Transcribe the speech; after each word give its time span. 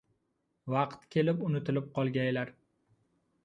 Vaqti 0.75 1.11
kelib 1.17 1.45
unutilib 1.51 1.93
qolgaylar. 1.99 2.55